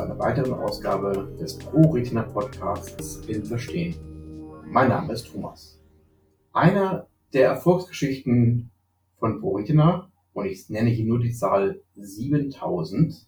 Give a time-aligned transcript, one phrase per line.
[0.00, 3.96] zu einer weiteren Ausgabe des Pro-Retina Podcasts in Verstehen.
[4.64, 5.78] Mein Name ist Thomas.
[6.54, 8.70] Einer der Erfolgsgeschichten
[9.18, 13.26] von ProRetina, und ich nenne hier nur die Zahl 7000,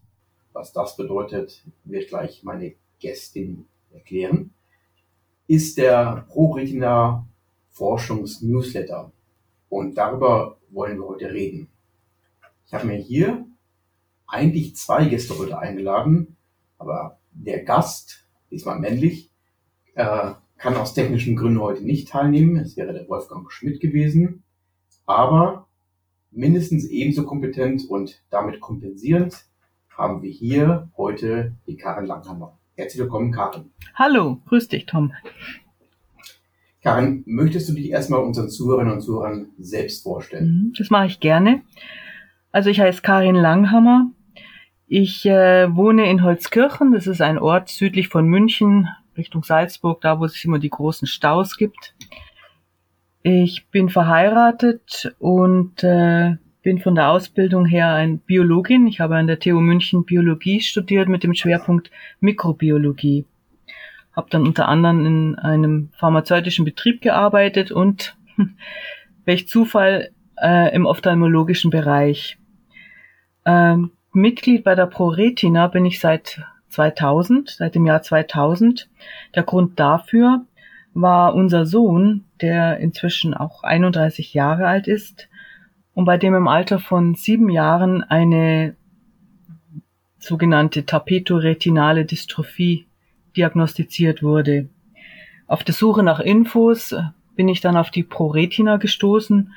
[0.54, 4.54] was das bedeutet, wird gleich meine Gästin erklären,
[5.48, 7.28] ist der ProRetina
[7.68, 9.12] Forschungsnewsletter.
[9.68, 11.68] Und darüber wollen wir heute reden.
[12.64, 13.44] Ich habe mir hier
[14.26, 16.38] eigentlich zwei Gäste heute eingeladen,
[16.82, 19.30] aber der Gast, diesmal männlich,
[19.94, 22.56] äh, kann aus technischen Gründen heute nicht teilnehmen.
[22.56, 24.42] Es wäre der Wolfgang Schmidt gewesen,
[25.06, 25.68] aber
[26.30, 29.44] mindestens ebenso kompetent und damit kompensierend
[29.96, 32.58] haben wir hier heute die Karin Langhammer.
[32.74, 33.70] Herzlich willkommen, Karin.
[33.94, 35.12] Hallo, grüß dich, Tom.
[36.82, 40.46] Karin, möchtest du dich erstmal unseren Zuhörerinnen und Zuhörern selbst vorstellen?
[40.46, 41.62] Mhm, das mache ich gerne.
[42.50, 44.10] Also ich heiße Karin Langhammer.
[44.94, 46.92] Ich äh, wohne in Holzkirchen.
[46.92, 51.08] Das ist ein Ort südlich von München, Richtung Salzburg, da wo es immer die großen
[51.08, 51.94] Staus gibt.
[53.22, 58.86] Ich bin verheiratet und äh, bin von der Ausbildung her ein Biologin.
[58.86, 63.24] Ich habe an der TU München Biologie studiert mit dem Schwerpunkt Mikrobiologie.
[64.14, 68.14] Habe dann unter anderem in einem pharmazeutischen Betrieb gearbeitet und
[69.24, 72.36] welch Zufall äh, im ophthalmologischen Bereich.
[73.46, 78.88] Ähm, Mitglied bei der ProRetina bin ich seit 2000, seit dem Jahr 2000.
[79.34, 80.44] Der Grund dafür
[80.94, 85.28] war unser Sohn, der inzwischen auch 31 Jahre alt ist
[85.94, 88.76] und bei dem im Alter von sieben Jahren eine
[90.18, 92.86] sogenannte tapetoretinale Dystrophie
[93.36, 94.68] diagnostiziert wurde.
[95.46, 96.94] Auf der Suche nach Infos
[97.34, 99.52] bin ich dann auf die ProRetina gestoßen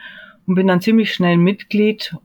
[0.48, 2.16] und bin dann ziemlich schnell Mitglied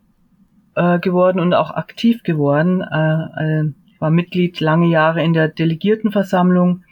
[0.80, 2.80] äh, geworden und auch aktiv geworden.
[2.80, 6.84] Äh, äh, war Mitglied lange Jahre in der Delegiertenversammlung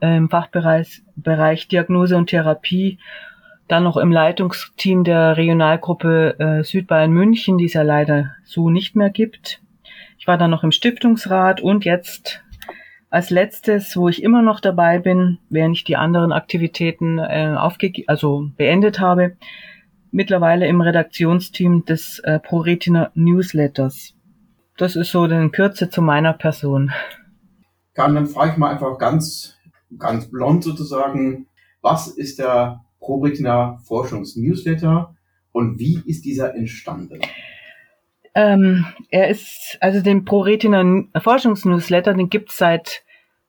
[0.00, 2.98] äh, im Fachbereich Bereich Diagnose und Therapie,
[3.68, 8.96] dann noch im Leitungsteam der Regionalgruppe äh, Südbayern München, die es ja leider so nicht
[8.96, 9.60] mehr gibt.
[10.18, 12.42] Ich war dann noch im Stiftungsrat und jetzt
[13.10, 17.92] als letztes, wo ich immer noch dabei bin, während ich die anderen Aktivitäten äh, aufge
[18.06, 19.36] also beendet habe,
[20.10, 24.14] mittlerweile im Redaktionsteam des äh, ProRetina Newsletters.
[24.76, 26.92] Das ist so in Kürze zu meiner Person.
[27.94, 29.58] Kann, dann frage ich mal einfach ganz,
[29.98, 31.46] ganz blond sozusagen,
[31.82, 35.14] was ist der ProRetina Forschungsnewsletter
[35.52, 37.20] und wie ist dieser entstanden?
[38.34, 43.02] Ähm, er ist, also den ProRetina Forschungsnewsletter, den gibt's seit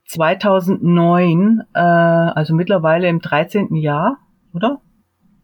[0.07, 3.75] 2009, äh, also mittlerweile im 13.
[3.75, 4.17] Jahr,
[4.53, 4.81] oder?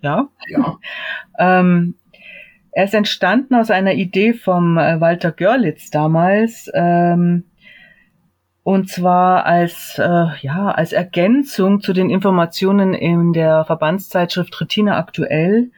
[0.01, 0.27] Ja.
[0.47, 0.77] Ja.
[1.39, 1.95] ähm,
[2.71, 6.69] er ist entstanden aus einer Idee vom äh, Walter Görlitz damals.
[6.73, 7.45] Ähm,
[8.61, 15.71] und zwar als, äh, ja, als Ergänzung zu den Informationen in der Verbandszeitschrift Retina aktuell.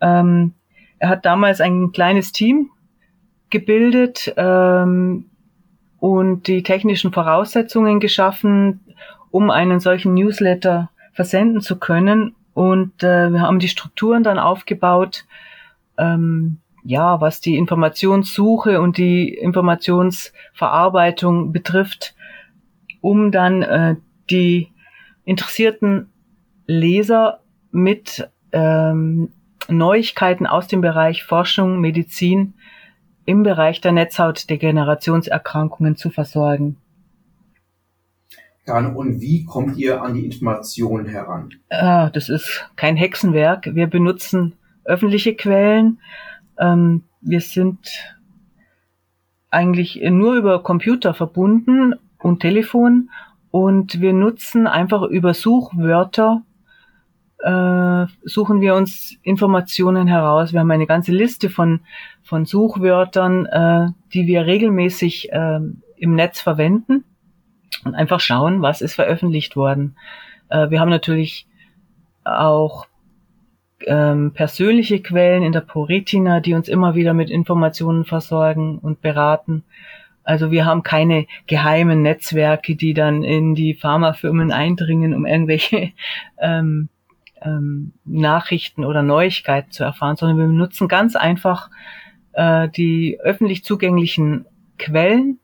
[0.00, 0.54] Ähm,
[0.98, 2.70] er hat damals ein kleines Team
[3.50, 5.26] gebildet ähm,
[5.98, 8.80] und die technischen Voraussetzungen geschaffen,
[9.30, 12.34] um einen solchen Newsletter versenden zu können.
[12.54, 15.26] Und äh, wir haben die Strukturen dann aufgebaut,
[15.98, 22.14] ähm, ja, was die Informationssuche und die Informationsverarbeitung betrifft,
[23.00, 23.96] um dann äh,
[24.30, 24.68] die
[25.24, 26.12] interessierten
[26.66, 27.40] Leser
[27.72, 29.32] mit ähm,
[29.68, 32.54] Neuigkeiten aus dem Bereich Forschung, Medizin
[33.24, 36.76] im Bereich der Netzhautdegenerationserkrankungen zu versorgen.
[38.66, 41.50] Und wie kommt ihr an die Informationen heran?
[41.70, 43.74] Ah, das ist kein Hexenwerk.
[43.74, 44.54] Wir benutzen
[44.84, 46.00] öffentliche Quellen.
[46.58, 47.78] Ähm, wir sind
[49.50, 53.10] eigentlich nur über Computer verbunden und Telefon
[53.50, 56.42] und wir nutzen einfach über Suchwörter
[57.38, 60.52] äh, suchen wir uns Informationen heraus.
[60.52, 61.80] Wir haben eine ganze Liste von
[62.22, 65.60] von Suchwörtern, äh, die wir regelmäßig äh,
[65.96, 67.04] im Netz verwenden
[67.84, 69.96] und einfach schauen, was ist veröffentlicht worden.
[70.48, 71.46] Äh, wir haben natürlich
[72.24, 72.86] auch
[73.86, 79.64] ähm, persönliche Quellen in der ProRetina, die uns immer wieder mit Informationen versorgen und beraten.
[80.22, 85.92] Also wir haben keine geheimen Netzwerke, die dann in die Pharmafirmen eindringen, um irgendwelche
[86.38, 86.88] ähm,
[87.42, 91.70] ähm, Nachrichten oder Neuigkeiten zu erfahren, sondern wir nutzen ganz einfach
[92.32, 94.46] äh, die öffentlich zugänglichen
[94.78, 95.38] Quellen.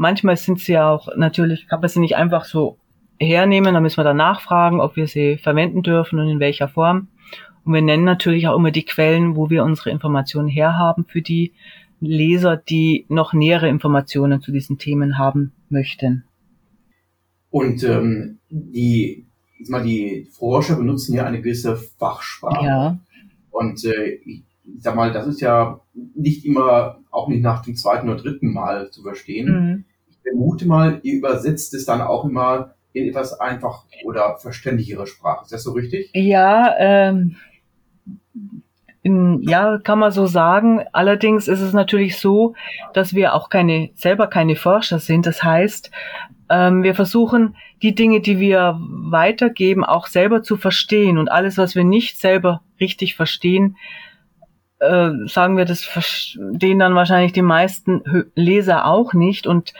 [0.00, 2.78] Manchmal sind sie auch natürlich, kann man sie nicht einfach so
[3.18, 7.08] hernehmen, da müssen wir dann nachfragen, ob wir sie verwenden dürfen und in welcher Form.
[7.64, 11.52] Und wir nennen natürlich auch immer die Quellen, wo wir unsere Informationen herhaben für die
[11.98, 16.22] Leser, die noch nähere Informationen zu diesen Themen haben möchten.
[17.50, 19.26] Und ähm, die,
[19.66, 22.64] mal, die Forscher benutzen ja eine gewisse Fachsprache.
[22.64, 22.98] Ja.
[23.50, 24.20] Und äh,
[24.76, 25.80] ich sag mal, das ist ja
[26.14, 29.46] nicht immer, auch nicht nach dem zweiten oder dritten Mal zu verstehen.
[29.48, 29.84] Mhm.
[30.08, 35.44] Ich vermute mal, ihr übersetzt es dann auch immer in etwas einfach oder verständlichere Sprache.
[35.44, 36.10] Ist das so richtig?
[36.14, 37.36] Ja, ähm,
[39.02, 40.84] in, ja, kann man so sagen.
[40.92, 42.54] Allerdings ist es natürlich so,
[42.94, 45.26] dass wir auch keine, selber keine Forscher sind.
[45.26, 45.90] Das heißt,
[46.50, 51.18] ähm, wir versuchen, die Dinge, die wir weitergeben, auch selber zu verstehen.
[51.18, 53.76] Und alles, was wir nicht selber richtig verstehen,
[54.80, 58.02] äh, sagen wir, das verstehen dann wahrscheinlich die meisten
[58.34, 59.46] Leser auch nicht.
[59.46, 59.74] Und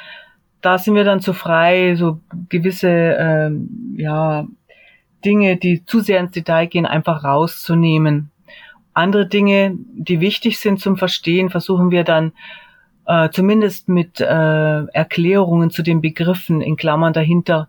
[0.61, 4.47] da sind wir dann zu frei, so gewisse ähm, ja,
[5.25, 8.31] Dinge, die zu sehr ins Detail gehen, einfach rauszunehmen.
[8.95, 12.33] Andere Dinge, die wichtig sind zum Verstehen, versuchen wir dann
[13.07, 17.69] äh, zumindest mit äh, Erklärungen zu den Begriffen in Klammern dahinter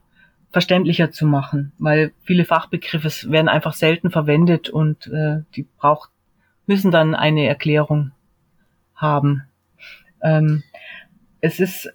[0.52, 6.10] verständlicher zu machen, weil viele Fachbegriffe werden einfach selten verwendet und äh, die braucht
[6.70, 8.12] müssen dann eine Erklärung
[8.94, 9.44] haben.
[10.22, 10.62] Ähm,
[11.42, 11.92] es ist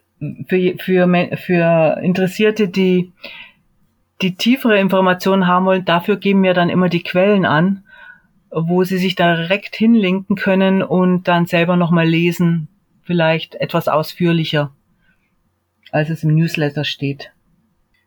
[0.49, 3.12] für, für, für Interessierte, die
[4.21, 7.85] die tiefere Informationen haben wollen, dafür geben wir dann immer die Quellen an,
[8.50, 12.69] wo sie sich direkt hinlinken können und dann selber nochmal lesen,
[13.03, 14.73] vielleicht etwas ausführlicher,
[15.93, 17.32] als es im Newsletter steht.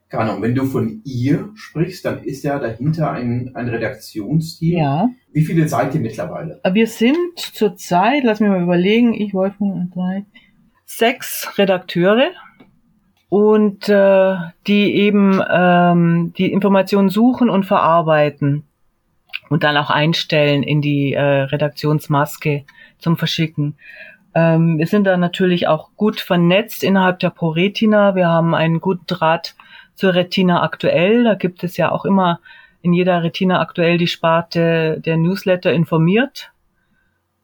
[0.09, 4.77] Genau, wenn du von ihr sprichst, dann ist ja dahinter ein, ein Redaktionsteam.
[4.77, 5.09] Ja.
[5.33, 6.61] Wie viele seid ihr mittlerweile?
[6.71, 9.57] Wir sind zurzeit, lass mich mal überlegen, ich wollte
[9.93, 10.25] drei,
[10.85, 12.31] sechs Redakteure
[13.27, 18.63] und äh, die eben ähm, die Informationen suchen und verarbeiten
[19.49, 22.63] und dann auch einstellen in die äh, Redaktionsmaske
[22.97, 23.75] zum Verschicken.
[24.33, 28.15] Ähm, wir sind da natürlich auch gut vernetzt innerhalb der ProRetina.
[28.15, 29.55] Wir haben einen guten Draht
[29.97, 31.23] zur Retina aktuell.
[31.23, 32.39] Da gibt es ja auch immer
[32.81, 36.51] in jeder Retina aktuell die Sparte der Newsletter informiert,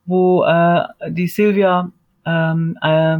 [0.05, 1.91] wo äh, die Silvia
[2.25, 3.17] ähm, äh,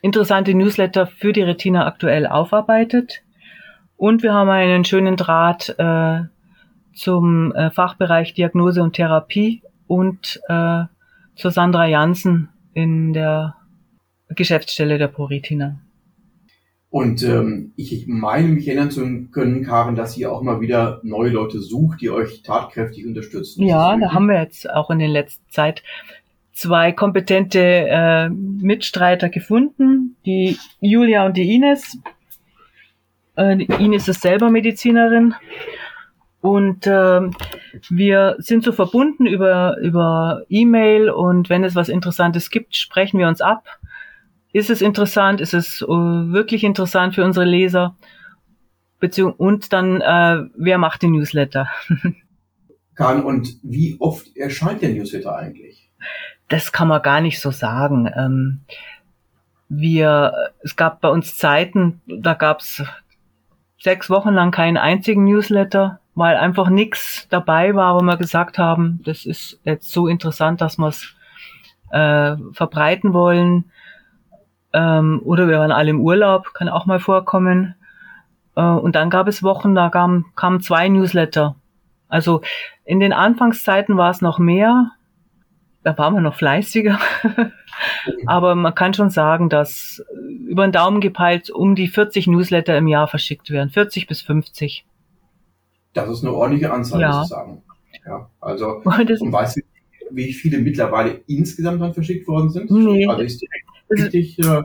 [0.00, 3.22] interessante Newsletter für die Retina aktuell aufarbeitet.
[3.96, 6.20] Und wir haben einen schönen Draht äh,
[6.94, 10.84] zum äh, Fachbereich Diagnose und Therapie und äh,
[11.34, 13.56] zur Sandra Jansen in der
[14.28, 15.80] Geschäftsstelle der ProRetina.
[16.90, 21.30] Und ähm, ich meine, mich erinnern zu können, Karen, dass ihr auch mal wieder neue
[21.30, 23.62] Leute sucht, die euch tatkräftig unterstützen.
[23.64, 25.82] Ja, da haben wir jetzt auch in der letzten Zeit
[26.52, 31.98] zwei kompetente äh, Mitstreiter gefunden, die Julia und die Ines.
[33.36, 35.34] Äh, Ines ist selber Medizinerin
[36.40, 37.20] und äh,
[37.90, 43.28] wir sind so verbunden über über E-Mail und wenn es was Interessantes gibt, sprechen wir
[43.28, 43.64] uns ab.
[44.52, 45.40] Ist es interessant?
[45.40, 47.96] Ist es uh, wirklich interessant für unsere Leser?
[49.00, 51.68] Beziehung und dann äh, wer macht den Newsletter?
[52.96, 55.88] Karen, und wie oft erscheint der Newsletter eigentlich?
[56.48, 58.10] das kann man gar nicht so sagen.
[58.14, 58.60] Ähm,
[59.68, 62.82] wir, es gab bei uns Zeiten, da gab's
[63.78, 69.00] sechs Wochen lang keinen einzigen Newsletter, weil einfach nichts dabei war, wo wir gesagt haben,
[69.04, 71.14] das ist jetzt so interessant, dass wir es
[71.90, 73.70] äh, verbreiten wollen.
[74.78, 77.74] Ähm, oder wir waren alle im Urlaub, kann auch mal vorkommen.
[78.54, 81.56] Äh, und dann gab es Wochen, da kamen kam zwei Newsletter.
[82.08, 82.42] Also
[82.84, 84.92] in den Anfangszeiten war es noch mehr,
[85.82, 86.98] da waren wir noch fleißiger.
[88.26, 90.04] Aber man kann schon sagen, dass
[90.46, 93.70] über den Daumen gepeilt um die 40 Newsletter im Jahr verschickt werden.
[93.70, 94.86] 40 bis 50.
[95.92, 97.08] Das ist eine ordentliche Anzahl, ja.
[97.08, 97.62] muss ich sagen.
[98.06, 99.60] Ja, also, und weißt du,
[100.12, 102.70] wie viele mittlerweile insgesamt dann verschickt worden sind?
[102.70, 103.06] Nee.
[103.06, 104.62] Also ist direkt richtig äh,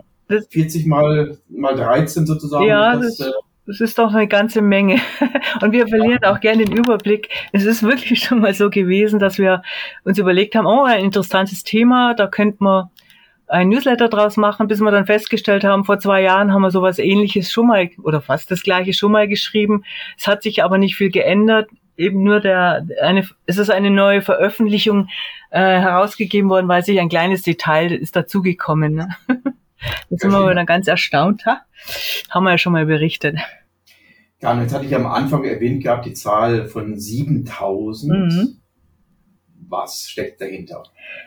[0.49, 2.65] 40 mal, mal 13 sozusagen.
[2.65, 3.31] Ja, das, das, äh,
[3.65, 4.99] das ist doch eine ganze Menge.
[5.61, 7.29] Und wir verlieren auch gerne den Überblick.
[7.51, 9.61] Es ist wirklich schon mal so gewesen, dass wir
[10.03, 12.89] uns überlegt haben, oh, ein interessantes Thema, da könnte man
[13.47, 16.97] ein Newsletter draus machen, bis wir dann festgestellt haben, vor zwei Jahren haben wir sowas
[16.97, 19.83] ähnliches schon mal oder fast das gleiche schon mal geschrieben.
[20.17, 21.69] Es hat sich aber nicht viel geändert.
[21.97, 25.09] Eben nur der, eine, es ist eine neue Veröffentlichung
[25.51, 28.95] äh, herausgegeben worden, weil sich ein kleines Detail ist dazugekommen.
[28.95, 29.09] Ne?
[30.09, 31.45] Da sind wir dann ganz erstaunt.
[31.45, 31.61] Ha?
[32.29, 33.37] Haben wir ja schon mal berichtet.
[34.41, 38.11] Ja, und jetzt hatte ich am Anfang erwähnt gehabt, die Zahl von 7000.
[38.13, 38.57] Mhm.
[39.67, 40.83] Was steckt dahinter?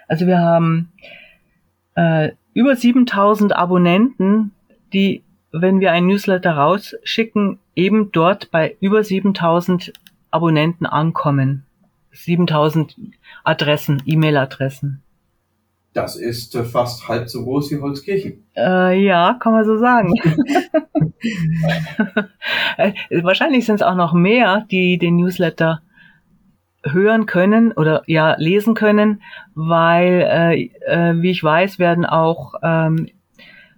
[0.09, 0.93] Also wir haben
[1.95, 4.53] äh, über 7000 Abonnenten,
[4.93, 9.93] die, wenn wir ein Newsletter rausschicken, eben dort bei über 7000
[10.37, 11.65] Abonnenten ankommen.
[12.13, 12.97] 7000
[13.45, 15.03] Adressen, E-Mail-Adressen.
[15.93, 18.45] Das ist äh, fast halb so groß wie Holzkirchen.
[18.55, 20.13] Äh, ja, kann man so sagen.
[22.77, 25.81] Äh, wahrscheinlich sind es auch noch mehr, die den Newsletter
[26.85, 29.23] hören können oder ja lesen können,
[29.55, 33.09] weil, äh, äh, wie ich weiß, werden auch ähm,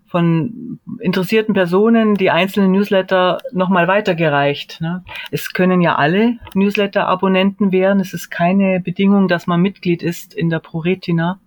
[0.09, 4.81] von interessierten Personen die einzelnen Newsletter nochmal weitergereicht.
[4.81, 5.05] Ne?
[5.31, 8.01] Es können ja alle Newsletter-Abonnenten werden.
[8.01, 11.41] Es ist keine Bedingung, dass man Mitglied ist in der ProRetina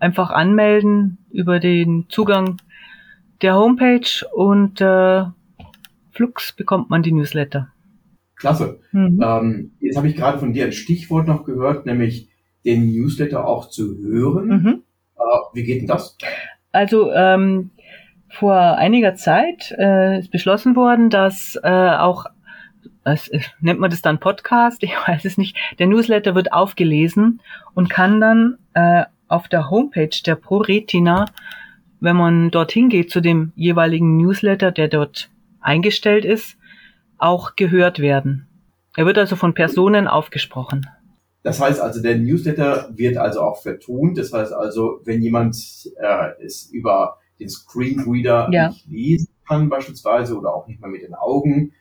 [0.00, 2.56] einfach anmelden über den Zugang
[3.40, 5.24] der Homepage und äh,
[6.10, 7.68] flux bekommt man die Newsletter.
[8.34, 8.80] Klasse.
[8.90, 9.20] Mhm.
[9.22, 12.28] Ähm, jetzt habe ich gerade von dir ein Stichwort noch gehört, nämlich
[12.64, 14.48] den Newsletter auch zu hören.
[14.48, 14.82] Mhm.
[15.16, 15.20] Äh,
[15.54, 16.18] wie geht denn das?
[16.72, 17.70] Also ähm,
[18.32, 22.24] vor einiger Zeit äh, ist beschlossen worden, dass äh, auch
[23.04, 27.40] es, nennt man das dann Podcast, ich weiß es nicht, der Newsletter wird aufgelesen
[27.74, 31.26] und kann dann äh, auf der Homepage der ProRetina,
[32.00, 36.56] wenn man dorthin geht zu dem jeweiligen Newsletter, der dort eingestellt ist,
[37.18, 38.46] auch gehört werden.
[38.96, 40.88] Er wird also von Personen aufgesprochen.
[41.42, 44.16] Das heißt also, der Newsletter wird also auch vertont.
[44.16, 45.56] Das heißt also, wenn jemand
[46.00, 48.68] äh, es über den Screenreader ja.
[48.68, 51.72] nicht lesen kann beispielsweise oder auch nicht mal mit den Augen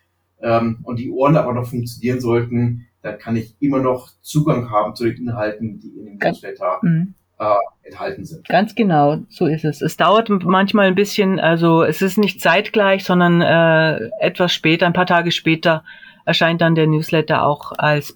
[0.42, 4.96] ähm, und die Ohren aber noch funktionieren sollten, dann kann ich immer noch Zugang haben
[4.96, 8.48] zu den Inhalten, die in dem Newsletter mhm äh, enthalten sind.
[8.48, 9.82] Ganz genau, so ist es.
[9.82, 14.94] Es dauert manchmal ein bisschen, also es ist nicht zeitgleich, sondern äh, etwas später, ein
[14.94, 15.84] paar Tage später
[16.24, 18.16] erscheint dann der Newsletter auch als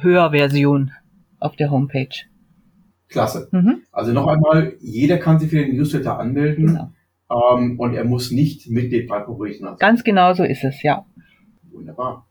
[0.00, 0.92] Hörversion
[1.38, 2.14] auf der Homepage.
[3.10, 3.48] Klasse.
[3.50, 3.82] Mhm.
[3.92, 6.92] Also noch einmal, jeder kann sich für den Newsletter anmelden genau.
[7.58, 9.76] ähm, und er muss nicht Mitglied bei Favoriten sein.
[9.78, 11.04] Ganz genau so ist es, ja.
[11.70, 12.26] Wunderbar.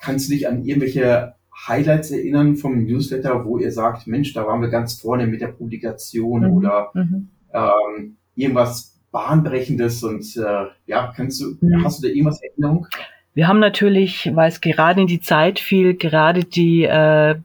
[0.00, 1.34] Kannst du dich an irgendwelche
[1.68, 5.48] Highlights erinnern vom Newsletter, wo ihr sagt, Mensch, da waren wir ganz vorne mit der
[5.48, 6.56] Publikation mhm.
[6.56, 7.28] oder mhm.
[7.54, 11.84] Ähm, irgendwas Bahnbrechendes und äh, ja, kannst du, mhm.
[11.84, 12.86] hast du da irgendwas Erinnerung?
[13.32, 17.36] Wir haben natürlich, weil es gerade in die Zeit fiel, gerade die äh,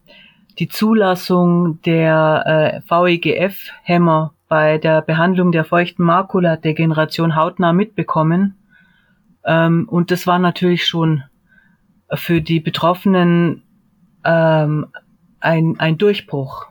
[0.60, 8.56] die Zulassung der äh, VEGF-Hämmer bei der Behandlung der feuchten Makuladegeneration hautnah mitbekommen.
[9.46, 11.24] Ähm, und das war natürlich schon
[12.14, 13.64] für die Betroffenen
[14.26, 14.88] ähm,
[15.40, 16.68] ein, ein Durchbruch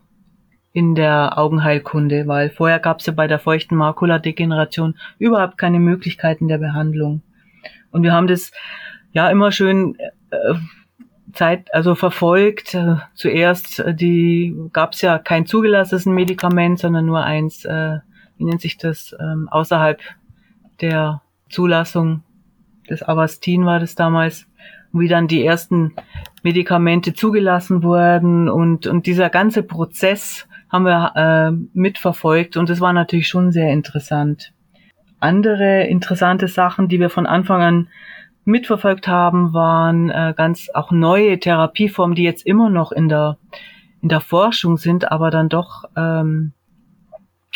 [0.73, 6.49] in der Augenheilkunde, weil vorher gab es ja bei der feuchten Makuladegeneration überhaupt keine Möglichkeiten
[6.49, 7.23] der Behandlung.
[7.91, 8.53] Und wir haben das
[9.13, 9.97] ja immer schön
[10.31, 10.55] äh,
[11.33, 12.75] Zeit, also verfolgt.
[12.75, 17.99] Äh, zuerst äh, die gab es ja kein zugelassenes Medikament, sondern nur eins, äh,
[18.37, 20.01] wie nennt sich das, ähm, außerhalb
[20.81, 22.23] der Zulassung
[22.89, 24.47] des Avastin war das damals
[24.93, 25.93] wie dann die ersten
[26.43, 32.93] Medikamente zugelassen wurden und, und dieser ganze Prozess haben wir äh, mitverfolgt und das war
[32.93, 34.53] natürlich schon sehr interessant.
[35.19, 37.89] Andere interessante Sachen, die wir von Anfang an
[38.45, 43.39] mitverfolgt haben, waren äh, ganz auch neue Therapieformen, die jetzt immer noch in der
[44.03, 46.53] in der Forschung sind, aber dann doch ähm,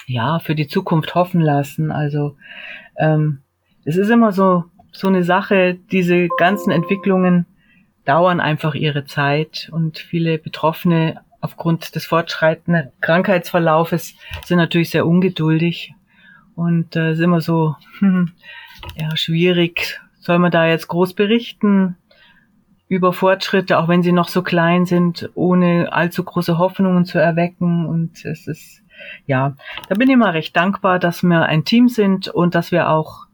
[0.06, 1.90] ja für die Zukunft hoffen lassen.
[1.90, 2.36] Also
[2.98, 3.40] ähm,
[3.84, 7.46] es ist immer so so eine Sache, diese ganzen Entwicklungen
[8.04, 14.14] dauern einfach ihre Zeit und viele Betroffene aufgrund des fortschreitenden Krankheitsverlaufes
[14.44, 15.92] sind natürlich sehr ungeduldig
[16.54, 18.32] und äh, ist immer so hm,
[18.96, 20.00] ja, schwierig.
[20.24, 21.96] Soll man da jetzt groß berichten
[22.88, 27.84] über Fortschritte, auch wenn sie noch so klein sind, ohne allzu große Hoffnungen zu erwecken?
[27.84, 28.82] Und es ist
[29.26, 29.54] ja,
[29.88, 33.26] da bin ich mal recht dankbar, dass wir ein Team sind und dass wir auch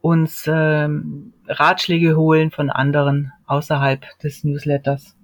[0.00, 5.16] uns ähm, Ratschläge holen von anderen außerhalb des Newsletters.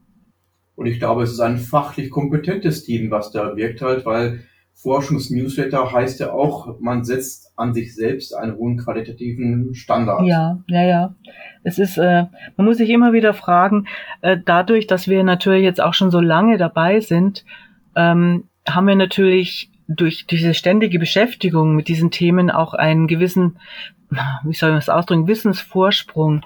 [0.74, 4.40] Und ich glaube, es ist ein fachlich kompetentes Team, was da wirkt halt, weil
[4.76, 10.26] Forschungsnewsletter heißt ja auch, man setzt an sich selbst einen hohen qualitativen Standard.
[10.26, 11.14] Ja, ja, ja.
[11.64, 13.86] Es ist, äh, man muss sich immer wieder fragen,
[14.20, 17.44] äh, dadurch, dass wir natürlich jetzt auch schon so lange dabei sind,
[17.96, 23.56] ähm, haben wir natürlich durch diese ständige Beschäftigung mit diesen Themen auch einen gewissen
[24.44, 26.42] wie soll man das ausdrücken, Wissensvorsprung.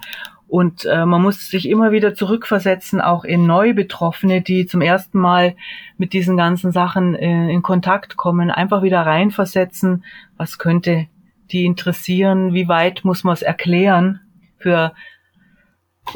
[0.51, 5.55] Und äh, man muss sich immer wieder zurückversetzen, auch in Neubetroffene, die zum ersten Mal
[5.97, 10.05] mit diesen ganzen Sachen äh, in Kontakt kommen, einfach wieder reinversetzen,
[10.37, 11.07] was könnte
[11.53, 14.23] die interessieren, wie weit muss man es erklären.
[14.59, 14.93] Für,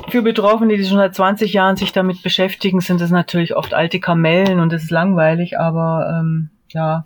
[0.08, 4.00] für Betroffene, die schon seit 20 Jahren sich damit beschäftigen, sind es natürlich oft alte
[4.00, 7.04] Kamellen und es ist langweilig, aber ähm, ja,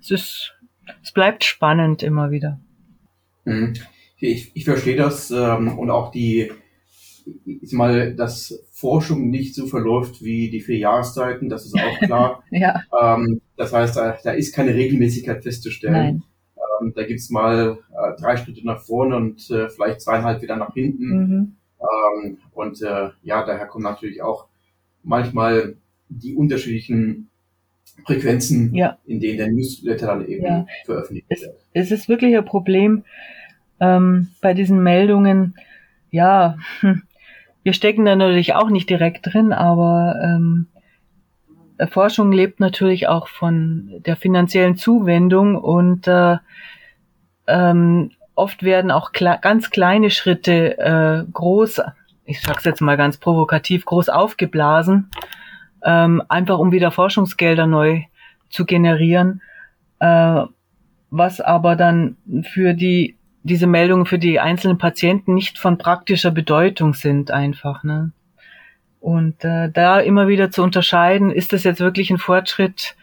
[0.00, 0.54] es ist,
[1.02, 2.58] es bleibt spannend immer wieder.
[3.44, 3.74] Mhm.
[4.16, 6.50] Ich, ich verstehe das ähm, und auch die
[7.44, 12.42] ich mal, dass Forschung nicht so verläuft wie die vier Jahreszeiten, das ist auch klar.
[12.50, 12.82] ja.
[13.00, 16.24] Ähm, das heißt, da, da, ist keine Regelmäßigkeit festzustellen.
[16.80, 20.74] Ähm, da gibt's mal äh, drei Schritte nach vorne und äh, vielleicht zweieinhalb wieder nach
[20.74, 21.06] hinten.
[21.06, 21.56] Mhm.
[21.80, 24.46] Ähm, und äh, ja, daher kommen natürlich auch
[25.02, 25.76] manchmal
[26.08, 27.28] die unterschiedlichen
[28.06, 28.98] Frequenzen, ja.
[29.06, 30.66] in denen der Newsletter dann eben ja.
[30.84, 31.40] veröffentlicht wird.
[31.72, 33.04] Es, es ist wirklich ein Problem
[33.80, 35.54] ähm, bei diesen Meldungen.
[36.10, 37.02] Ja, hm,
[37.62, 40.66] wir stecken da natürlich auch nicht direkt drin, aber ähm,
[41.90, 46.36] Forschung lebt natürlich auch von der finanziellen Zuwendung und äh,
[47.46, 51.80] ähm, oft werden auch kle ganz kleine Schritte äh, groß,
[52.24, 55.10] ich sag's jetzt mal ganz provokativ, groß aufgeblasen,
[55.84, 58.02] ähm, einfach um wieder Forschungsgelder neu
[58.48, 59.42] zu generieren,
[59.98, 60.42] äh,
[61.10, 62.16] was aber dann
[62.52, 67.82] für die diese Meldungen für die einzelnen Patienten nicht von praktischer Bedeutung sind einfach.
[67.82, 68.12] Ne?
[69.00, 72.96] Und äh, da immer wieder zu unterscheiden, ist das jetzt wirklich ein Fortschritt,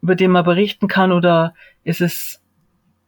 [0.00, 2.40] über den man berichten kann, oder ist es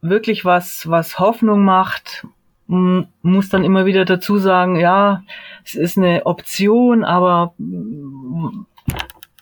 [0.00, 2.26] wirklich was, was Hoffnung macht?
[2.66, 5.23] Muss dann immer wieder dazu sagen, ja,
[5.64, 7.54] es ist eine Option, aber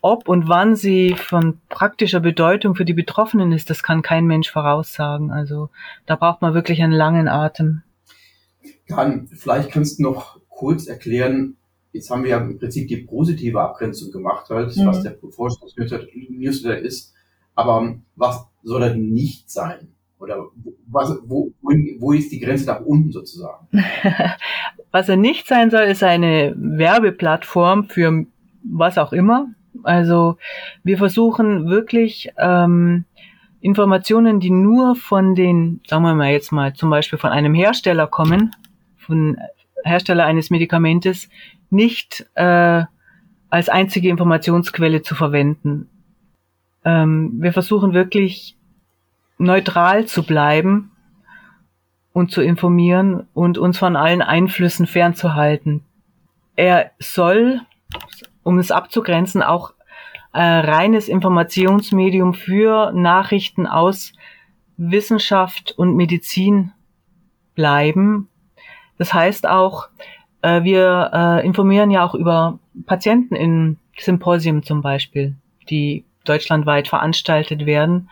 [0.02, 4.50] ob und wann sie von praktischer Bedeutung für die Betroffenen ist, das kann kein Mensch
[4.50, 5.30] voraussagen.
[5.30, 5.71] Also
[6.04, 7.82] da braucht man wirklich einen langen Atem.
[8.88, 11.56] Dann, vielleicht kannst du noch kurz erklären,
[11.92, 14.87] Jetzt haben wir ja im Prinzip die positive Abgrenzung gemacht, halt, mhm.
[14.87, 17.12] was der Forschungsnewsletter ist.
[17.54, 19.88] Aber was soll er nicht sein?
[20.18, 20.47] Oder
[20.87, 23.66] was, wo, wo ist die Grenze nach unten sozusagen?
[24.90, 28.25] was er nicht sein soll, ist eine Werbeplattform für
[28.64, 29.49] was auch immer.
[29.85, 30.37] Also
[30.83, 33.05] wir versuchen wirklich ähm,
[33.61, 38.07] Informationen, die nur von den, sagen wir mal jetzt mal zum Beispiel von einem Hersteller
[38.07, 38.55] kommen,
[38.97, 39.39] von
[39.85, 41.29] Hersteller eines Medikamentes,
[41.71, 42.83] nicht äh,
[43.51, 45.89] als einzige Informationsquelle zu verwenden.
[46.85, 48.56] Ähm, wir versuchen wirklich
[49.39, 50.93] neutral zu bleiben
[52.13, 55.85] und zu informieren und uns von allen Einflüssen fernzuhalten.
[56.56, 57.61] Er soll,
[58.43, 59.73] um es abzugrenzen, auch
[60.32, 64.12] äh, reines Informationsmedium für Nachrichten aus
[64.76, 66.73] Wissenschaft und Medizin
[67.54, 68.28] bleiben.
[68.99, 69.88] Das heißt auch,
[70.42, 75.36] äh, wir äh, informieren ja auch über Patienten in Symposien zum Beispiel,
[75.68, 78.08] die deutschlandweit veranstaltet werden,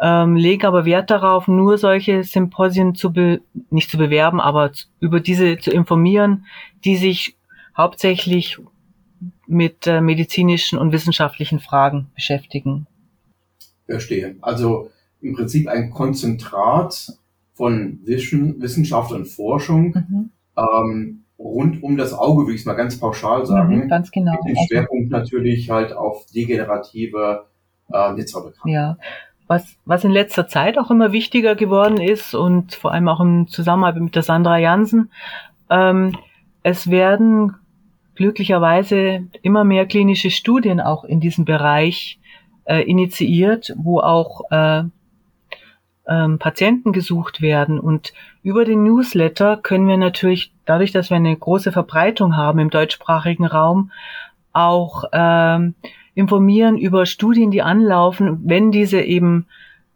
[0.00, 5.20] ähm, legen aber Wert darauf, nur solche Symposien zu be nicht zu bewerben, aber über
[5.20, 6.46] diese zu informieren,
[6.84, 7.36] die sich
[7.76, 8.58] hauptsächlich
[9.52, 12.86] mit äh, medizinischen und wissenschaftlichen Fragen beschäftigen.
[13.86, 14.36] Verstehe.
[14.40, 17.12] Also im Prinzip ein Konzentrat
[17.54, 20.30] von Wissenschaft und Forschung, mhm.
[20.56, 23.76] ähm, rund um das Auge, würde ich es mal ganz pauschal sagen.
[23.76, 24.32] Mhm, ganz genau.
[24.44, 27.46] Mit dem Schwerpunkt natürlich halt auf degenerative
[27.92, 28.74] äh, Netzhauterkrankungen.
[28.74, 28.96] Ja.
[29.48, 33.48] Was, was in letzter Zeit auch immer wichtiger geworden ist und vor allem auch im
[33.48, 35.10] Zusammenhang mit der Sandra Jansen,
[35.68, 36.16] ähm,
[36.62, 37.56] es werden
[38.14, 42.18] glücklicherweise immer mehr klinische Studien auch in diesem Bereich
[42.64, 44.84] äh, initiiert, wo auch äh,
[46.08, 47.78] ähm, Patienten gesucht werden.
[47.78, 52.70] Und über den Newsletter können wir natürlich, dadurch, dass wir eine große Verbreitung haben im
[52.70, 53.90] deutschsprachigen Raum,
[54.52, 55.74] auch ähm,
[56.14, 59.46] informieren über Studien, die anlaufen, wenn diese eben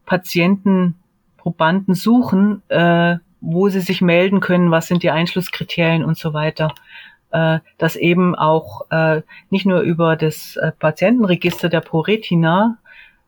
[0.06, 0.94] Patienten,
[1.36, 6.74] Probanden suchen, äh, wo sie sich melden können, was sind die Einschlusskriterien und so weiter.
[7.36, 9.20] Äh, dass eben auch äh,
[9.50, 12.78] nicht nur über das äh, Patientenregister der ProRetina,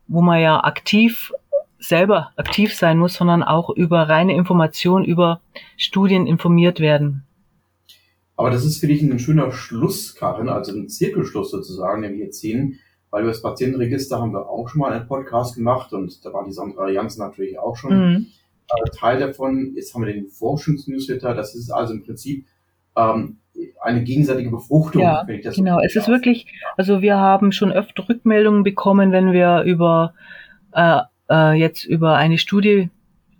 [0.06, 1.30] wo man ja aktiv
[1.78, 5.42] selber aktiv sein muss, sondern auch über reine Information, über
[5.76, 7.24] Studien informiert werden.
[8.36, 12.24] Aber das ist für dich ein schöner Schluss, Karin, also ein Zirkelschluss sozusagen, den wir
[12.24, 12.78] jetzt sehen,
[13.10, 16.46] weil über das Patientenregister haben wir auch schon mal einen Podcast gemacht und da war
[16.46, 18.26] die Sandra Jansen natürlich auch schon mhm.
[18.98, 19.74] Teil davon.
[19.76, 22.46] Jetzt haben wir den Forschungsnewsletter, das ist also im Prinzip
[22.96, 23.38] ähm,
[23.80, 25.02] eine gegenseitige Befruchtung.
[25.02, 25.76] Ja, genau.
[25.76, 30.14] So es ist wirklich, also wir haben schon öfter Rückmeldungen bekommen, wenn wir über
[30.72, 32.90] äh, äh, jetzt über eine Studie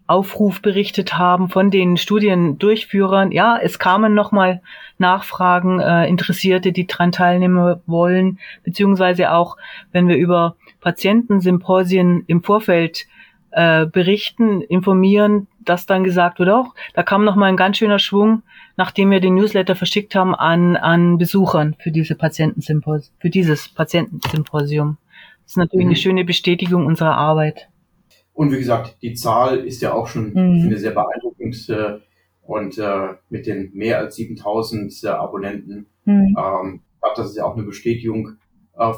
[0.06, 3.30] Aufruf berichtet haben von den Studiendurchführern.
[3.30, 4.62] Ja, es kamen nochmal
[4.96, 9.58] Nachfragen, äh, Interessierte, die dran teilnehmen wollen, beziehungsweise auch,
[9.92, 13.06] wenn wir über Patientensymposien im Vorfeld
[13.50, 18.42] äh, berichten, informieren, dass dann gesagt wird, auch, da kam nochmal ein ganz schöner Schwung,
[18.78, 24.98] nachdem wir den Newsletter verschickt haben an, an Besuchern für diese Patientensymposium, für dieses Patientensymposium.
[25.42, 25.90] Das ist natürlich mhm.
[25.90, 27.68] eine schöne Bestätigung unserer Arbeit.
[28.32, 30.54] Und wie gesagt, die Zahl ist ja auch schon, mhm.
[30.54, 31.68] ich finde, sehr beeindruckend.
[31.68, 31.98] Äh,
[32.42, 36.36] Und äh, mit den mehr als 7000 äh, Abonnenten, mhm.
[36.38, 38.36] ähm, glaube, das ist ja auch eine Bestätigung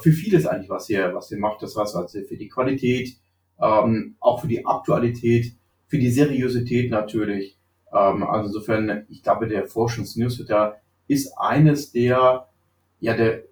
[0.03, 1.63] für vieles eigentlich, was ihr, was ihr macht.
[1.63, 3.17] Das heißt also für die Qualität,
[3.59, 5.55] ähm, auch für die Aktualität,
[5.87, 7.57] für die Seriosität natürlich.
[7.93, 12.47] Ähm, also insofern, ich glaube, der Forschungsnewsletter ist eines der,
[13.01, 13.43] ja, der,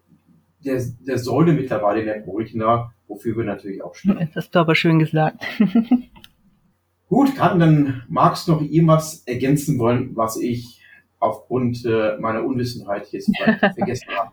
[0.65, 4.19] der, der Säule mittlerweile in der Proigna, wofür wir natürlich auch stehen.
[4.19, 5.45] Das hast du aber schön gesagt.
[7.09, 10.79] Gut, Karin, dann magst du noch irgendwas ergänzen wollen, was ich
[11.21, 13.31] aufgrund äh, meiner Unwissenheit jetzt
[13.75, 14.33] vergessen habe?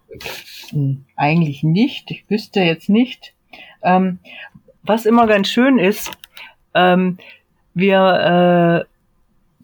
[0.69, 2.11] Hm, eigentlich nicht.
[2.11, 3.33] Ich wüsste jetzt nicht.
[3.81, 4.19] Ähm,
[4.83, 6.11] was immer ganz schön ist,
[6.73, 7.17] ähm,
[7.73, 8.94] wir äh,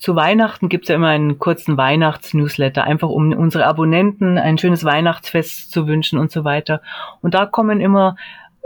[0.02, 5.72] zu Weihnachten gibt's ja immer einen kurzen Weihnachtsnewsletter, einfach um unsere Abonnenten ein schönes Weihnachtsfest
[5.72, 6.82] zu wünschen und so weiter.
[7.22, 8.16] Und da kommen immer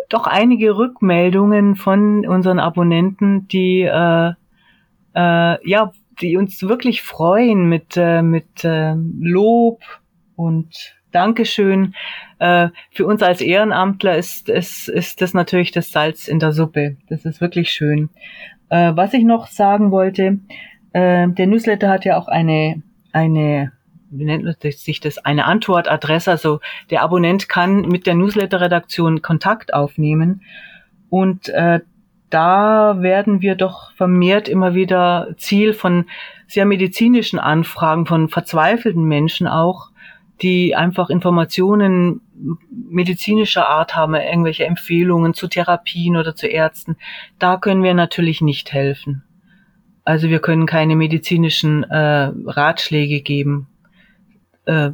[0.08, 4.32] doch einige Rückmeldungen von unseren Abonnenten, die äh,
[5.14, 9.82] äh, ja, die uns wirklich freuen mit äh, mit äh, Lob
[10.38, 11.96] und Dankeschön.
[12.40, 16.96] Äh, für uns als Ehrenamtler ist, ist, ist das natürlich das Salz in der Suppe.
[17.10, 18.10] Das ist wirklich schön.
[18.70, 20.40] Äh, was ich noch sagen wollte,
[20.96, 22.82] äh, der Newsletter hat ja auch eine,
[23.12, 23.74] eine
[24.10, 26.32] wie nennt sich das, eine Antwortadresse.
[26.32, 30.44] Also der Abonnent kann mit der Newsletter-Redaktion Kontakt aufnehmen.
[31.10, 31.82] Und äh,
[32.30, 36.06] da werden wir doch vermehrt immer wieder Ziel von
[36.48, 39.90] sehr medizinischen Anfragen von verzweifelten Menschen auch,
[40.42, 42.22] die einfach Informationen
[42.72, 46.96] medizinischer Art haben, irgendwelche Empfehlungen zu Therapien oder zu Ärzten.
[47.38, 49.25] Da können wir natürlich nicht helfen.
[50.06, 53.68] Also wir können keine medizinischen äh, Ratschläge geben.
[54.66, 54.92] Äh,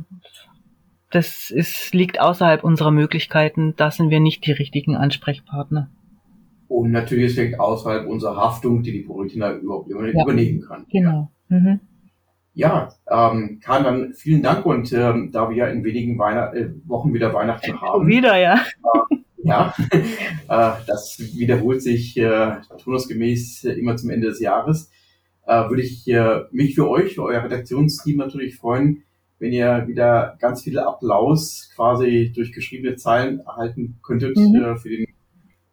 [1.12, 3.74] das ist, liegt außerhalb unserer Möglichkeiten.
[3.76, 5.90] Da sind wir nicht die richtigen Ansprechpartner.
[6.70, 10.24] Und natürlich ist es außerhalb unserer Haftung, die die Politina überhaupt ja.
[10.24, 10.86] übernehmen kann.
[10.90, 11.30] Genau.
[11.50, 11.82] Mhm.
[12.54, 16.70] Ja, ähm, Karl, dann vielen Dank und ähm, da wir ja in wenigen Weihnacht äh,
[16.86, 18.08] Wochen wieder Weihnachten haben.
[18.08, 18.56] Wieder, ja.
[18.56, 24.90] Äh, ja, äh, das wiederholt sich äh, turnusgemäß äh, immer zum Ende des Jahres.
[25.46, 29.04] Äh, würde ich äh, mich für euch, für euer Redaktionsteam natürlich freuen,
[29.40, 34.56] wenn ihr wieder ganz viel Applaus quasi durch geschriebene Zeilen erhalten könntet mhm.
[34.56, 35.08] äh, für, den,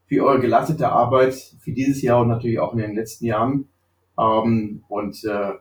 [0.07, 3.68] für eure geleistete Arbeit für dieses Jahr und natürlich auch in den letzten Jahren.
[4.18, 5.52] Ähm, und äh,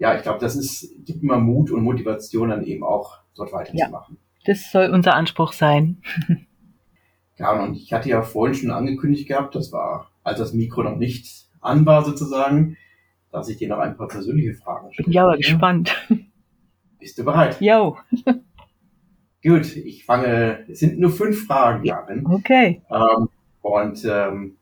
[0.00, 4.16] ja, ich glaube, das ist, gibt immer Mut und Motivation, dann eben auch dort weiterzumachen.
[4.16, 6.02] Ja, das soll unser Anspruch sein.
[7.38, 10.96] ja, und ich hatte ja vorhin schon angekündigt gehabt, das war, als das Mikro noch
[10.96, 12.76] nicht an war sozusagen,
[13.34, 15.06] dass ich dir noch ein paar persönliche Fragen stelle.
[15.06, 16.08] Bin ja aber gespannt.
[17.00, 17.60] Bist du bereit?
[17.60, 17.98] Jo.
[19.42, 22.24] Gut, ich fange, es sind nur fünf Fragen, Karin.
[22.24, 22.80] Okay.
[22.90, 23.28] Ähm,
[23.60, 24.56] und ähm,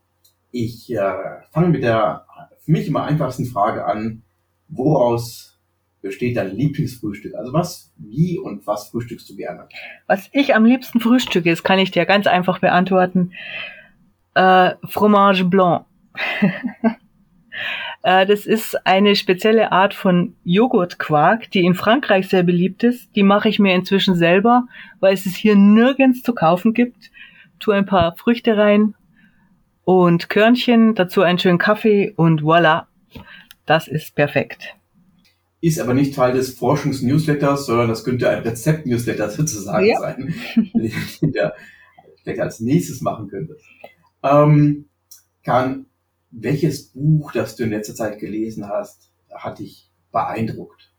[0.50, 1.12] ich äh,
[1.50, 2.24] fange mit der
[2.61, 4.22] für mich immer einfachsten Frage an
[4.68, 5.61] woraus
[6.00, 7.35] besteht dein Lieblingsfrühstück?
[7.35, 9.68] Also was, wie und was frühstückst du gerne?
[10.06, 13.32] Was ich am liebsten frühstücke, das kann ich dir ganz einfach beantworten.
[14.35, 15.85] Äh, Fromage Blanc.
[18.02, 23.14] äh, das ist eine spezielle Art von Joghurtquark, die in Frankreich sehr beliebt ist.
[23.14, 24.66] Die mache ich mir inzwischen selber,
[25.00, 27.10] weil es es hier nirgends zu kaufen gibt.
[27.60, 28.94] Tu ein paar Früchte rein
[29.84, 32.84] und Körnchen, dazu einen schönen Kaffee und voilà,
[33.66, 34.74] das ist perfekt.
[35.60, 40.00] Ist aber nicht Teil des Forschungs-Newsletters, sondern das könnte ein Rezept-Newsletter sozusagen ja.
[40.00, 40.34] sein,
[40.74, 41.54] den der
[42.22, 43.56] vielleicht als nächstes machen könnte.
[44.24, 44.86] Ähm,
[45.44, 45.86] kann,
[46.32, 50.90] welches Buch, das du in letzter Zeit gelesen hast, hat dich beeindruckt?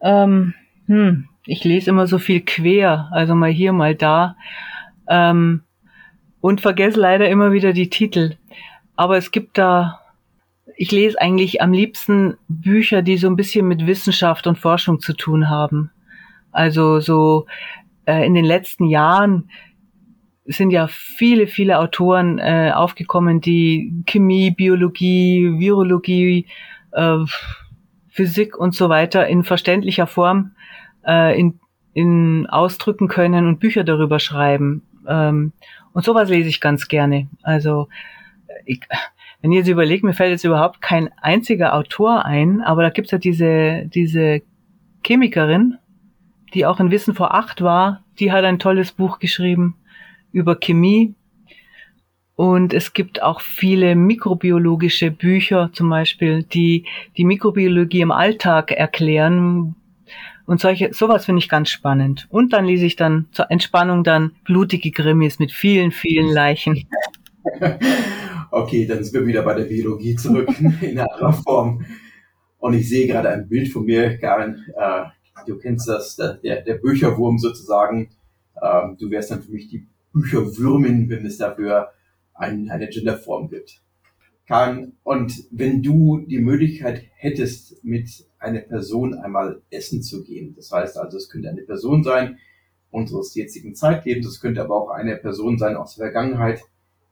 [0.00, 0.54] Ähm,
[0.86, 4.36] hm, ich lese immer so viel quer, also mal hier, mal da.
[5.08, 5.62] Ähm,
[6.40, 8.36] und vergesse leider immer wieder die Titel.
[8.96, 10.00] Aber es gibt da
[10.82, 15.12] ich lese eigentlich am liebsten Bücher, die so ein bisschen mit Wissenschaft und Forschung zu
[15.12, 15.90] tun haben.
[16.52, 17.44] Also so
[18.06, 19.50] äh, in den letzten Jahren
[20.44, 26.46] sind ja viele, viele Autoren äh, aufgekommen, die Chemie, Biologie, Virologie,
[26.92, 27.18] äh,
[28.08, 30.52] Physik und so weiter in verständlicher Form
[31.06, 31.60] äh, in,
[31.92, 34.82] in ausdrücken können und Bücher darüber schreiben.
[35.06, 35.52] Ähm,
[35.92, 37.28] und sowas lese ich ganz gerne.
[37.42, 37.88] Also
[38.64, 38.80] ich,
[39.42, 43.10] wenn ihr jetzt überlegt, mir fällt jetzt überhaupt kein einziger Autor ein, aber da gibt's
[43.10, 44.42] ja diese, diese
[45.04, 45.78] Chemikerin,
[46.54, 49.76] die auch in Wissen vor acht war, die hat ein tolles Buch geschrieben
[50.32, 51.14] über Chemie.
[52.36, 59.74] Und es gibt auch viele mikrobiologische Bücher zum Beispiel, die die Mikrobiologie im Alltag erklären.
[60.46, 62.26] Und solche, sowas finde ich ganz spannend.
[62.30, 66.86] Und dann lese ich dann zur Entspannung dann blutige Grimmis mit vielen, vielen Leichen.
[68.52, 70.48] Okay, dann sind wir wieder bei der Biologie zurück
[70.80, 71.84] in anderer Form.
[72.58, 75.04] Und ich sehe gerade ein Bild von mir, Karin, äh,
[75.46, 78.10] du kennst das, der, der Bücherwurm sozusagen.
[78.60, 81.92] Ähm, du wärst dann für mich die Bücherwürmin, wenn es dafür
[82.34, 83.80] ein, eine Genderform gibt.
[84.46, 90.72] Karin, und wenn du die Möglichkeit hättest, mit einer Person einmal essen zu gehen, das
[90.72, 92.38] heißt also, es könnte eine Person sein
[92.90, 96.62] unseres jetzigen Zeitlebens, es könnte aber auch eine Person sein aus der Vergangenheit,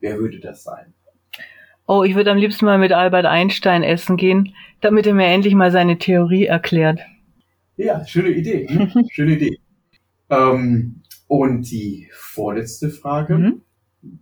[0.00, 0.94] wer würde das sein?
[1.86, 5.54] Oh, ich würde am liebsten mal mit Albert Einstein essen gehen, damit er mir endlich
[5.54, 7.00] mal seine Theorie erklärt.
[7.76, 8.66] Ja, schöne Idee.
[8.68, 9.04] Ne?
[9.12, 9.58] schöne Idee.
[10.28, 13.60] Ähm, und die vorletzte Frage mhm.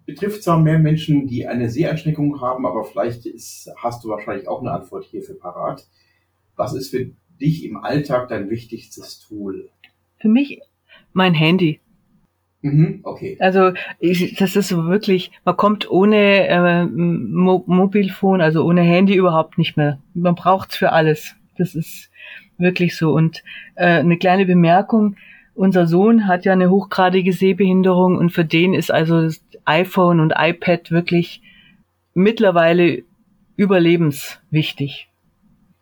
[0.05, 4.61] betrifft zwar mehr Menschen, die eine Seheinschränkung haben, aber vielleicht ist, hast du wahrscheinlich auch
[4.61, 5.87] eine Antwort hierfür parat.
[6.57, 9.71] Was ist für dich im Alltag dein wichtigstes Tool?
[10.19, 10.61] Für mich
[11.13, 11.81] mein Handy.
[12.63, 13.37] Mhm, okay.
[13.39, 19.57] Also ich, das ist wirklich, man kommt ohne äh, Mo Mobilfon, also ohne Handy überhaupt
[19.59, 20.01] nicht mehr.
[20.15, 21.37] Man braucht's für alles.
[21.57, 22.11] Das ist
[22.59, 23.13] wirklich so.
[23.13, 23.45] Und
[23.77, 25.17] äh, eine kleine Bemerkung,
[25.57, 30.35] unser Sohn hat ja eine hochgradige Sehbehinderung und für den ist also das iPhone und
[30.37, 31.43] iPad wirklich
[32.15, 33.03] mittlerweile
[33.57, 35.09] überlebenswichtig.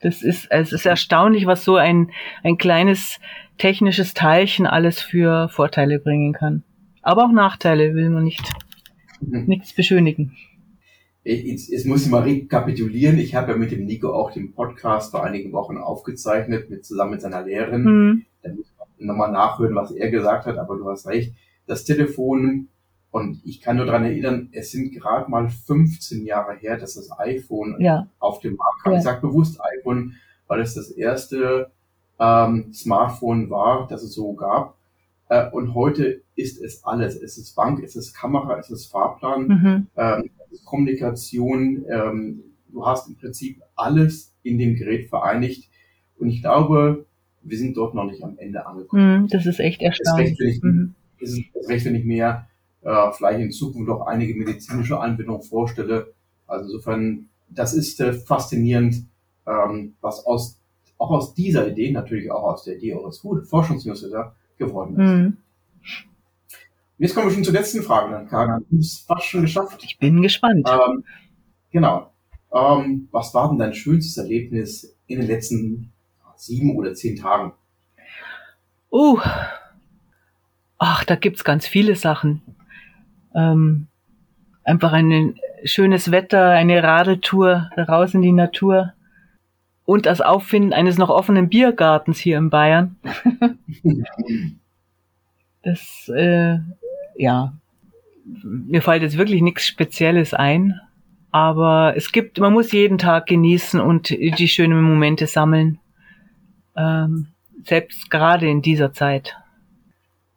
[0.00, 2.10] Das ist, es ist erstaunlich, was so ein,
[2.42, 3.20] ein kleines
[3.58, 6.62] technisches Teilchen alles für Vorteile bringen kann.
[7.02, 8.48] Aber auch Nachteile will man nicht,
[9.20, 9.44] mhm.
[9.46, 10.36] nichts beschönigen.
[11.24, 13.18] Jetzt, jetzt muss ich mal rekapitulieren.
[13.18, 17.12] Ich habe ja mit dem Nico auch den Podcast vor einigen Wochen aufgezeichnet, mit, zusammen
[17.12, 17.82] mit seiner Lehrerin.
[17.82, 18.24] Mhm.
[18.42, 21.34] Da muss nochmal nachhören, was er gesagt hat, aber du hast recht.
[21.66, 22.68] Das Telefon,
[23.10, 27.10] und ich kann nur daran erinnern, es sind gerade mal 15 Jahre her, dass das
[27.18, 28.08] iPhone ja.
[28.18, 28.92] auf dem Markt kam.
[28.92, 28.98] Ja.
[28.98, 30.14] Ich sage bewusst iPhone,
[30.46, 31.70] weil es das erste
[32.18, 34.76] ähm, Smartphone war, das es so gab.
[35.28, 37.16] Äh, und heute ist es alles.
[37.16, 39.86] Es ist Bank, es ist Kamera, es ist Fahrplan, mhm.
[39.96, 41.84] ähm, es ist Kommunikation.
[41.88, 45.70] Ähm, du hast im Prinzip alles in dem Gerät vereinigt.
[46.18, 47.06] Und ich glaube,
[47.44, 49.22] wir sind dort noch nicht am Ende angekommen.
[49.22, 50.32] Mhm, das ist echt erstaunlich.
[50.32, 51.54] Es recht, wenn ich, mhm.
[51.60, 52.46] ist recht, wenn ich mir
[52.82, 56.12] äh, vielleicht in Zukunft auch einige medizinische Anwendungen vorstelle.
[56.46, 59.06] Also insofern, das ist äh, faszinierend,
[59.46, 60.58] ähm, was aus
[60.96, 64.98] auch aus dieser Idee, natürlich auch aus der Idee eures Forschungsnewsletter, geworden ist.
[64.98, 65.36] Mhm.
[66.98, 68.64] Jetzt kommen wir schon zur letzten Frage, dann, Karin.
[68.70, 69.82] Du hast fast schon geschafft.
[69.84, 70.68] Ich bin gespannt.
[70.70, 71.04] Ähm,
[71.72, 72.12] genau.
[72.52, 75.92] Ähm, was war denn dein schönstes Erlebnis in den letzten
[76.36, 77.52] sieben oder zehn Tagen?
[78.90, 79.18] Oh,
[80.78, 82.42] ach, da gibt's ganz viele Sachen.
[83.34, 83.88] Ähm,
[84.62, 88.92] einfach ein schönes Wetter, eine Radeltour raus in die Natur
[89.84, 92.96] und das Auffinden eines noch offenen Biergartens hier in Bayern.
[95.62, 96.58] das, äh,
[97.16, 97.54] ja,
[98.42, 100.80] mir fällt jetzt wirklich nichts Spezielles ein,
[101.30, 105.78] aber es gibt, man muss jeden Tag genießen und die schönen Momente sammeln,
[106.76, 107.28] ähm,
[107.64, 109.36] selbst gerade in dieser Zeit.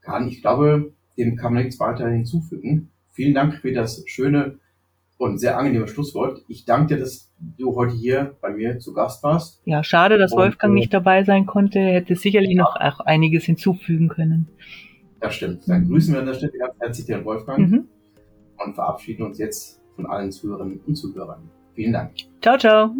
[0.01, 2.91] Kann, ich glaube, dem kann man nichts weiter hinzufügen.
[3.11, 4.59] Vielen Dank für das schöne
[5.17, 6.43] und sehr angenehme Schlusswort.
[6.47, 9.61] Ich danke dir, dass du heute hier bei mir zu Gast warst.
[9.65, 11.79] Ja, schade, dass und, Wolfgang nicht dabei sein konnte.
[11.79, 12.63] Er hätte sicherlich ja.
[12.63, 14.47] noch auch einiges hinzufügen können.
[15.19, 15.67] Das stimmt.
[15.67, 15.89] Dann mhm.
[15.89, 17.87] grüßen wir an der Stelle ganz herzlich den Wolfgang mhm.
[18.63, 21.49] und verabschieden uns jetzt von allen Zuhörerinnen und Zuhörern.
[21.73, 22.11] Vielen Dank.
[22.41, 22.91] Ciao, ciao.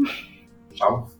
[0.76, 1.16] Ciao.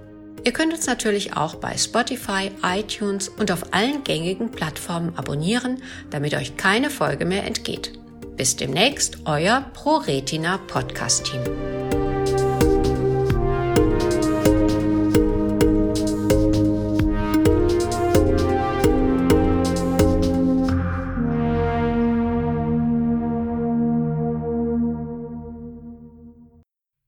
[0.43, 6.33] Ihr könnt uns natürlich auch bei Spotify, iTunes und auf allen gängigen Plattformen abonnieren, damit
[6.33, 8.00] euch keine Folge mehr entgeht.
[8.41, 11.43] Bis demnächst, euer ProRetina Podcast Team.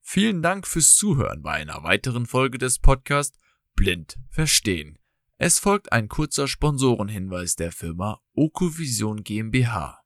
[0.04, 3.40] Vielen Dank fürs Zuhören bei einer weiteren Folge des Podcasts
[3.74, 5.00] Blind Verstehen.
[5.40, 10.03] Es folgt ein kurzer Sponsorenhinweis der Firma Okovision GmbH.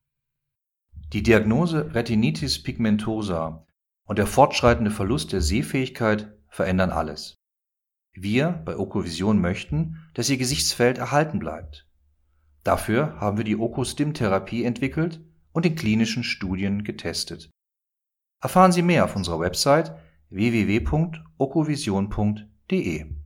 [1.13, 3.65] Die Diagnose Retinitis pigmentosa
[4.05, 7.35] und der fortschreitende Verlust der Sehfähigkeit verändern alles.
[8.13, 11.87] Wir bei Okovision möchten, dass Ihr Gesichtsfeld erhalten bleibt.
[12.63, 15.21] Dafür haben wir die Okostim-Therapie entwickelt
[15.53, 17.49] und in klinischen Studien getestet.
[18.41, 19.95] Erfahren Sie mehr auf unserer Website
[20.29, 23.16] www.okovision.de